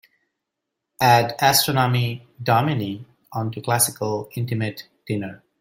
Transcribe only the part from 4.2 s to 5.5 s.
Intimate Dinner.